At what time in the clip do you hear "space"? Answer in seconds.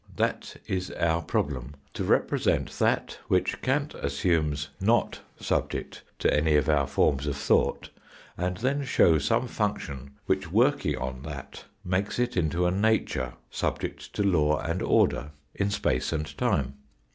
15.69-16.11